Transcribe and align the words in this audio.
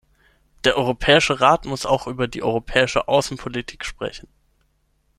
Der 0.63 0.77
Europäische 0.77 1.41
Rat 1.41 1.65
muss 1.65 1.85
auch 1.85 2.07
über 2.07 2.27
die 2.27 2.41
europäische 2.41 3.07
Außenpolitik 3.07 3.85
sprechen. 3.85 4.27